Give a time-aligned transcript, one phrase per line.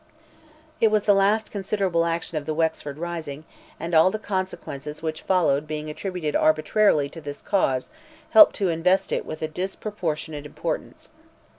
[0.81, 3.45] It was the last considerable action of the Wexford rising,
[3.79, 7.91] and all the consequences which followed being attributed arbitrarily to this cause,
[8.31, 11.11] helped to invest it with a disproportionate importance.